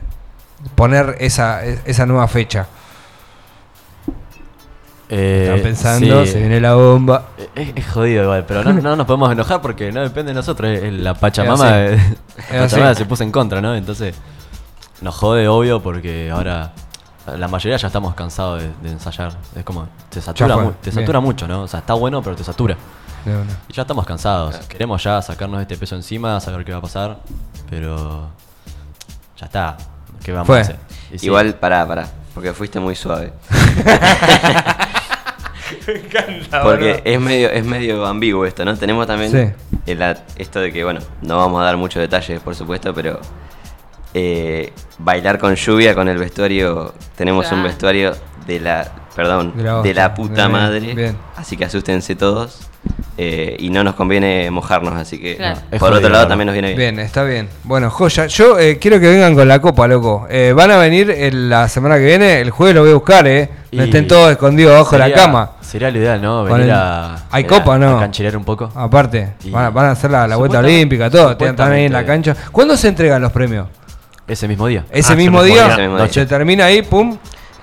poner 0.75 1.15
esa, 1.19 1.63
esa 1.63 2.05
nueva 2.05 2.27
fecha? 2.27 2.67
Eh, 5.09 5.43
Están 5.47 5.63
pensando, 5.63 6.25
sí. 6.25 6.31
se 6.33 6.39
viene 6.39 6.59
la 6.59 6.73
bomba. 6.75 7.27
Es, 7.55 7.69
es 7.75 7.87
jodido 7.87 8.23
igual, 8.23 8.45
pero 8.45 8.63
no, 8.63 8.73
no 8.73 8.95
nos 8.95 9.05
podemos 9.07 9.31
enojar 9.31 9.61
porque 9.61 9.91
no 9.91 10.01
depende 10.01 10.31
de 10.31 10.35
nosotros. 10.35 10.69
es- 10.69 10.83
es 10.83 10.93
La 10.93 11.13
Pachamama, 11.13 11.79
Es 11.85 12.01
la 12.51 12.59
Pachamama 12.61 12.93
se 12.95 13.05
puso 13.05 13.23
en 13.23 13.31
contra, 13.31 13.61
¿no? 13.61 13.73
Entonces 13.75 14.15
nos 15.01 15.15
jode, 15.15 15.47
obvio, 15.47 15.81
porque 15.81 16.29
ahora 16.31 16.73
la 17.37 17.47
mayoría 17.47 17.77
ya 17.77 17.87
estamos 17.87 18.15
cansados 18.15 18.61
de, 18.63 18.69
de 18.83 18.91
ensayar. 18.91 19.31
Es 19.55 19.63
como, 19.63 19.87
te 20.09 20.21
satura, 20.21 20.57
mu- 20.57 20.71
te 20.73 20.91
satura 20.91 21.19
mucho, 21.21 21.47
¿no? 21.47 21.61
O 21.63 21.67
sea, 21.67 21.79
está 21.79 21.93
bueno, 21.93 22.21
pero 22.21 22.35
te 22.35 22.43
satura. 22.43 22.75
Y 23.69 23.73
ya 23.73 23.81
estamos 23.81 24.05
cansados. 24.05 24.55
Queremos 24.67 25.03
ya 25.03 25.21
sacarnos 25.21 25.61
este 25.61 25.75
peso 25.77 25.95
encima, 25.95 26.39
saber 26.39 26.63
qué 26.65 26.71
va 26.71 26.77
a 26.77 26.81
pasar, 26.81 27.17
pero 27.69 28.29
ya 29.37 29.45
está. 29.45 29.77
¿Qué 30.23 30.31
vamos 30.31 30.47
Fue. 30.47 30.57
a 30.59 30.61
hacer? 30.61 30.75
Y 31.11 31.19
sí, 31.19 31.25
Igual, 31.27 31.53
pará, 31.55 31.85
pará, 31.87 32.07
porque 32.33 32.53
fuiste 32.53 32.79
muy 32.79 32.95
suave. 32.95 33.33
Porque 36.63 37.01
es 37.03 37.19
medio, 37.19 37.49
es 37.49 37.65
medio 37.65 38.05
ambiguo 38.05 38.45
esto, 38.45 38.63
¿no? 38.65 38.75
Tenemos 38.77 39.07
también 39.07 39.31
Sí. 39.31 39.81
el 39.91 40.01
a- 40.01 40.23
esto 40.37 40.59
de 40.59 40.71
que, 40.71 40.83
bueno, 40.83 40.99
no 41.21 41.37
vamos 41.37 41.61
a 41.61 41.65
dar 41.65 41.77
muchos 41.77 42.01
detalles, 42.01 42.39
por 42.39 42.55
supuesto, 42.55 42.93
pero 42.93 43.19
eh, 44.13 44.71
bailar 44.99 45.37
con 45.37 45.55
lluvia, 45.55 45.93
con 45.93 46.07
el 46.07 46.17
vestuario, 46.17 46.93
tenemos 47.15 47.51
un 47.51 47.63
vestuario 47.63 48.13
de 48.47 48.59
la, 48.59 48.91
perdón, 49.17 49.51
De 49.57 49.63
la 49.63 49.71
de 49.73 49.75
hostia. 49.79 49.93
la 49.95 50.13
puta 50.13 50.33
Bien, 50.47 50.51
madre. 50.51 50.93
bien. 50.93 51.17
Así 51.35 51.57
que 51.57 51.65
asústense 51.65 52.15
todos. 52.15 52.59
eh, 53.19 53.57
y 53.59 53.71
no 53.71 53.83
nos 53.83 53.95
conviene 53.95 54.49
mojarnos, 54.51 54.93
así 54.93 55.17
que 55.19 55.35
Claro. 55.37 55.59
Por 55.79 55.91
otro 55.91 56.07
lado 56.07 56.27
también 56.27 56.45
nos 56.45 56.53
viene 56.53 56.67
bien. 56.75 56.77
Bien, 56.95 56.99
está 56.99 57.23
bien. 57.23 57.49
Bueno, 57.63 57.89
joya. 57.89 58.27
Yo 58.27 58.59
eh, 58.59 58.77
quiero 58.79 58.99
que 58.99 59.07
vengan 59.09 59.33
con 59.33 59.47
la 59.47 59.59
copa, 59.59 59.87
loco. 59.87 60.27
Eh, 60.29 60.53
van 60.55 60.69
a 60.69 60.77
venir 60.77 61.09
el- 61.09 61.49
la 61.49 61.67
semana 61.67 61.95
que 61.97 62.05
viene. 62.05 62.39
El 62.39 62.51
jueves 62.51 62.75
lo 62.75 62.81
voy 62.81 62.91
a 62.91 62.93
buscar, 62.93 63.27
¿eh? 63.27 63.49
No 63.71 63.81
Y 63.81 63.85
estén 63.87 64.07
todos 64.07 64.31
escondidos 64.31 64.75
abajo 64.75 64.91
de 64.91 64.99
la 65.09 65.11
cama. 65.13 65.51
Sería 65.61 65.89
lo 65.89 65.97
ideal, 65.97 66.21
¿no? 66.21 66.43
Venir 66.43 66.65
el- 66.65 66.71
a. 66.71 67.23
¿Hay 67.31 67.43
a- 67.43 67.47
copa 67.47 67.77
no? 67.79 67.97
A 67.97 68.01
canchilear 68.01 68.37
un 68.37 68.45
poco. 68.45 68.71
Aparte, 68.75 69.33
Y- 69.43 69.49
van 69.49 69.65
a, 69.65 69.69
van 69.71 69.85
a 69.87 69.91
hacer 69.91 70.11
la, 70.11 70.27
la 70.27 70.35
vuelta 70.35 70.59
olímpica, 70.59 71.09
todo. 71.09 71.31
Están 71.31 71.71
ahí 71.71 71.85
en 71.85 71.93
la 71.93 72.05
cancha. 72.05 72.35
¿Cuándo 72.51 72.77
se 72.77 72.87
entregan 72.89 73.19
los 73.21 73.31
premios? 73.31 73.67
Ese 74.27 74.47
mismo 74.47 74.67
día. 74.67 74.85
Ese 74.91 74.99
ese 74.99 75.15
mismo 75.15 75.41
día. 75.41 75.55
día. 75.63 75.73
Ese 75.73 75.81
mismo 75.81 75.97
día. 75.97 76.07
Se 76.13 76.25
termina 76.27 76.65
ahí, 76.65 76.83
pum. 76.83 77.17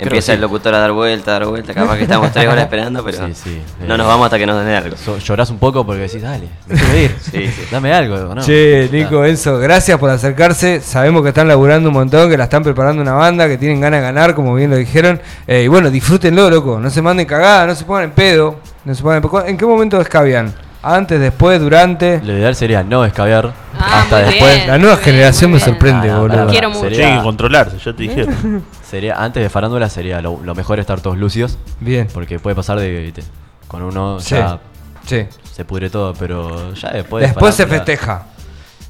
Empieza 0.04 0.32
que 0.32 0.36
el 0.36 0.40
locutor 0.40 0.74
a 0.74 0.78
dar 0.78 0.92
vuelta, 0.92 1.30
a 1.30 1.34
dar 1.40 1.48
vuelta. 1.48 1.74
Capaz 1.74 1.96
que 1.96 2.02
estamos 2.04 2.32
tres 2.32 2.46
horas 2.46 2.62
esperando, 2.64 3.04
pero 3.04 3.18
Sí, 3.28 3.34
sí, 3.34 3.62
no 3.86 3.96
nos 3.96 4.06
vamos 4.06 4.26
hasta 4.26 4.38
que 4.38 4.46
nos 4.46 4.64
den 4.64 4.74
algo. 4.74 4.96
So- 4.96 5.18
llorás 5.18 5.50
un 5.50 5.58
poco 5.58 5.84
porque 5.84 6.02
decís, 6.02 6.22
dale, 6.22 6.48
me 6.66 6.76
quiero 6.76 6.98
ir. 6.98 7.16
Sí, 7.20 7.48
sí. 7.48 7.62
Dame 7.70 7.92
algo, 7.92 8.34
¿no? 8.34 8.42
Che, 8.42 8.88
Nico, 8.92 9.24
Enzo, 9.24 9.58
gracias 9.58 9.98
por 9.98 10.10
acercarse. 10.10 10.80
Sabemos 10.80 11.22
que 11.22 11.28
están 11.28 11.48
laburando 11.48 11.88
un 11.88 11.94
montón, 11.94 12.30
que 12.30 12.36
la 12.36 12.44
están 12.44 12.62
preparando 12.62 13.02
una 13.02 13.12
banda, 13.12 13.48
que 13.48 13.58
tienen 13.58 13.80
ganas 13.80 14.00
de 14.00 14.06
ganar, 14.06 14.34
como 14.34 14.54
bien 14.54 14.70
lo 14.70 14.76
dijeron. 14.76 15.20
Eh, 15.46 15.62
y 15.64 15.68
bueno, 15.68 15.90
disfrútenlo, 15.90 16.50
loco. 16.50 16.78
No 16.80 16.90
se 16.90 17.02
manden 17.02 17.26
cagadas, 17.26 17.66
no 17.68 17.74
se 17.74 17.84
pongan 17.84 18.04
en 18.04 18.10
pedo. 18.12 18.56
No 18.84 18.94
se 18.94 19.02
pongan 19.02 19.22
en, 19.22 19.22
pedo. 19.28 19.46
¿En 19.46 19.56
qué 19.56 19.66
momento 19.66 20.00
escabian? 20.00 20.52
¿Antes, 20.84 21.18
después, 21.20 21.60
durante? 21.60 22.20
Lo 22.22 22.32
ideal 22.32 22.54
sería 22.54 22.82
no 22.82 23.04
escabiar 23.04 23.52
Ah, 23.78 24.02
hasta 24.02 24.18
después. 24.18 24.54
bien. 24.56 24.68
La 24.68 24.78
nueva 24.78 24.96
generación 24.98 25.50
me 25.52 25.60
sorprende, 25.60 26.10
Ah, 26.10 26.14
no, 26.14 26.20
boludo. 26.22 26.46
Quiero 26.48 26.68
mucho. 26.68 26.80
Sería- 26.82 26.98
Tienen 26.98 27.16
que 27.18 27.22
controlarse, 27.24 27.78
ya 27.78 27.92
te 27.92 28.02
dijeron. 28.02 28.62
Sería, 28.88 29.14
antes 29.22 29.42
de 29.42 29.48
farándula 29.50 29.88
sería 29.88 30.20
lo, 30.20 30.40
lo 30.44 30.54
mejor 30.54 30.78
estar 30.78 31.00
todos 31.00 31.16
lucios. 31.18 31.58
Bien. 31.80 32.06
Porque 32.12 32.38
puede 32.38 32.54
pasar 32.54 32.78
de 32.78 32.86
que 32.86 33.00
viste, 33.00 33.22
con 33.66 33.82
uno 33.82 34.20
Sí. 34.20 34.34
ya 34.36 34.58
Sí. 35.06 35.26
se 35.52 35.64
pudre 35.64 35.90
todo, 35.90 36.14
pero 36.14 36.72
ya 36.74 36.90
después. 36.90 37.22
de 37.22 37.28
Después 37.28 37.54
se 37.54 37.66
festeja. 37.66 38.26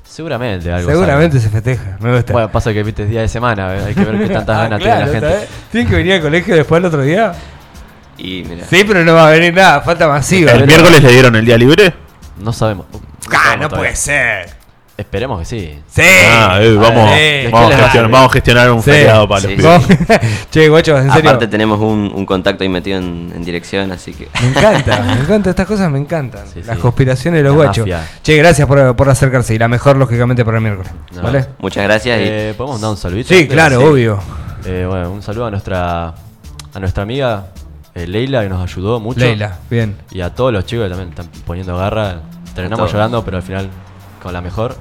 Seguramente 0.05 0.73
algo. 0.73 0.91
Seguramente 0.91 1.41
se 1.41 1.49
festeja. 1.49 1.97
Me 2.01 2.15
gusta. 2.15 2.33
Bueno, 2.33 2.49
pasa 2.51 2.73
que 2.73 2.83
viste 2.85 3.03
es 3.05 3.11
día 3.11 3.23
de 3.23 3.29
semana, 3.29 3.75
eh, 3.75 3.85
hay 3.89 3.95
que 3.95 4.05
ver 4.05 4.19
qué 4.29 4.33
tantas 4.33 4.57
Ah, 4.59 4.63
ganas 4.65 4.81
claro, 4.81 4.95
tiene 4.97 5.07
la 5.07 5.13
gente. 5.21 5.35
¿sabes? 5.47 5.49
¿Tienen 5.73 5.91
que 5.91 5.97
venir 5.97 6.13
al 6.15 6.21
colegio 6.23 6.55
después 6.55 6.79
el 6.79 6.85
otro 6.85 7.03
día? 7.03 7.33
Y 8.19 8.45
mira, 8.49 8.67
Sí, 8.69 8.85
pero 8.87 9.05
no 9.05 9.15
va 9.15 9.29
a 9.29 9.31
venir 9.31 9.53
nada. 9.55 9.81
Falta 9.81 10.07
masiva. 10.09 10.53
¿El 10.53 10.67
miércoles 10.67 11.03
le 11.03 11.11
dieron 11.13 11.35
el 11.37 11.45
día 11.45 11.57
libre? 11.59 11.93
No 12.39 12.53
sabemos. 12.53 12.87
No 12.93 13.01
Ah, 13.33 13.43
sabemos 13.45 13.71
no 13.71 13.77
puede 13.77 13.97
ser. 13.97 14.65
Esperemos 14.97 15.41
que 15.41 15.45
sí. 15.45 15.79
Sí. 15.91 16.03
Ah, 16.31 16.59
eh, 16.63 16.73
vamos, 16.77 17.11
Sí. 17.19 17.49
vamos, 17.51 17.73
a 17.75 17.79
gestionar, 17.79 18.11
vamos 18.13 18.31
a 18.31 18.33
gestionar 18.33 18.71
un 18.71 18.81
Sí. 18.81 18.91
feriado 18.93 19.29
para 19.29 19.41
Sí, 19.41 19.57
los 19.57 19.83
sí. 19.83 19.95
pibes. 19.97 20.21
Che, 20.53 20.69
guachos, 20.69 21.01
en 21.01 21.11
serio. 21.13 21.31
aparte 21.31 21.49
tenemos 21.49 21.81
un, 21.81 22.13
un 22.15 22.25
contacto 22.25 22.63
ahí 22.63 22.69
metido 22.69 22.99
en, 22.99 23.33
en 23.35 23.45
dirección, 23.45 23.91
así 23.91 24.13
que 24.15 24.29
Me 24.41 24.49
encanta, 24.51 25.01
me 25.03 25.13
encanta, 25.15 25.51
estas 25.51 25.67
cosas 25.67 25.91
me 25.91 25.99
encantan. 25.99 26.43
Sí, 26.47 26.63
Las 26.65 26.79
conspiraciones 26.79 27.39
de 27.41 27.43
los 27.43 27.57
La 27.57 27.65
guachos. 27.65 27.79
mafia. 27.89 28.07
Che, 28.23 28.37
gracias 28.37 28.69
por, 28.69 28.95
por 28.95 29.09
acercarse 29.09 29.53
y 29.53 29.59
la 29.59 29.67
mejor, 29.67 29.97
lógicamente, 29.97 30.45
para 30.45 30.59
el 30.59 30.63
miércoles. 30.63 30.93
No. 31.13 31.23
¿Vale? 31.23 31.47
muchas 31.59 31.83
gracias. 31.83 32.17
y- 32.21 32.23
Eh, 32.25 32.55
¿Podemos 32.57 32.81
dar 32.81 32.91
un 32.91 32.97
saludito? 32.97 33.35
Sí, 33.35 33.49
claro, 33.49 33.81
Sí. 33.81 33.87
obvio. 33.87 34.21
Eh, 34.65 34.87
bueno, 34.89 35.11
un 35.11 35.23
saludo 35.23 35.47
a 35.47 35.51
nuestra 35.51 36.15
a 36.73 36.79
nuestra 36.81 37.03
amiga 37.03 37.47
eh, 37.95 38.07
Leila 38.07 38.43
que 38.43 38.49
nos 38.49 38.63
ayudó 38.63 39.01
mucho. 39.01 39.21
Leila, 39.21 39.59
bien. 39.71 39.97
Y 40.11 40.21
a 40.21 40.35
todos 40.35 40.53
los 40.53 40.65
chicos 40.67 40.85
que 40.85 40.91
también 40.91 41.11
están 41.11 41.29
poniendo 41.47 41.77
garra. 41.77 42.21
Terminamos 42.55 42.93
llorando, 42.93 43.25
pero 43.25 43.37
al 43.39 43.43
final 43.43 43.69
con 44.23 44.33
la 44.33 44.41
mejor. 44.41 44.77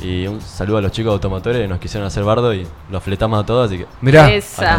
Y 0.00 0.26
un 0.26 0.40
saludo 0.40 0.78
a 0.78 0.80
los 0.80 0.90
chicos 0.90 1.12
automotores 1.12 1.62
que 1.62 1.68
nos 1.68 1.78
quisieron 1.78 2.08
hacer 2.08 2.24
bardo 2.24 2.52
y 2.52 2.66
los 2.90 3.00
fletamos 3.04 3.40
a 3.40 3.46
todos, 3.46 3.68
así 3.68 3.78
que 3.78 3.86
Mirá. 4.00 4.32
Esa. 4.32 4.76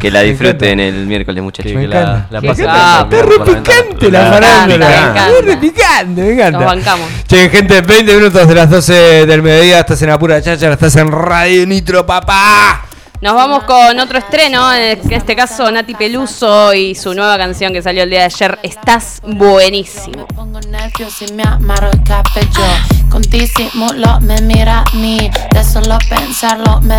que 0.00 0.10
la 0.10 0.22
disfruten 0.22 0.80
el 0.80 1.06
miércoles, 1.06 1.36
que, 1.36 1.42
muchachos. 1.42 1.72
Me 1.72 1.82
que 1.82 1.86
la, 1.88 2.26
la 2.28 2.40
pasen 2.42 2.66
bien, 2.66 2.68
Está 2.68 3.22
re 3.22 3.38
picante 3.44 4.10
la 4.10 4.22
Me 4.24 4.30
farándula. 4.30 4.86
encanta. 4.90 5.28
Está 5.28 5.40
re 5.46 5.56
picante, 5.58 6.20
me 6.22 6.32
encanta. 6.32 6.58
Nos 6.58 6.66
bancamos. 6.66 7.08
Che, 7.28 7.48
gente, 7.48 7.80
20 7.80 8.16
minutos 8.16 8.48
de 8.48 8.54
las 8.56 8.68
12 8.68 9.26
del 9.26 9.42
mediodía. 9.42 9.78
Estás 9.80 10.02
en 10.02 10.10
Apura 10.10 10.42
Chacha, 10.42 10.72
estás 10.72 10.96
en 10.96 11.12
Radio 11.12 11.64
Nitro, 11.64 12.04
papá. 12.04 12.85
Nos 13.22 13.34
vamos 13.34 13.64
con 13.64 13.98
otro 13.98 14.18
estreno, 14.18 14.74
en 14.74 15.10
este 15.10 15.34
caso 15.34 15.70
Nati 15.70 15.94
Peluso 15.94 16.74
y 16.74 16.94
su 16.94 17.14
nueva 17.14 17.38
canción 17.38 17.72
que 17.72 17.80
salió 17.80 18.02
el 18.02 18.10
día 18.10 18.20
de 18.20 18.24
ayer, 18.26 18.58
Estás 18.62 19.22
buenísimo. 19.22 20.26
Me 20.28 20.34
pongo 20.34 20.60
nervioso 20.60 21.24
y 21.26 21.32
me 21.32 21.42
amarro 21.42 21.90
el 21.90 22.02
cabello 22.04 22.66
Con 23.10 23.22
disimulo 23.22 24.20
me 24.20 24.40
mira 24.42 24.84
a 24.86 24.96
mí 24.96 25.30
De 25.52 25.64
solo 25.64 25.96
pensarlo 26.08 26.80
me 26.82 26.94